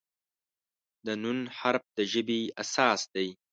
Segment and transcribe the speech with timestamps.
[1.05, 1.25] د "ن"
[1.59, 3.29] حرف د ژبې اساس دی.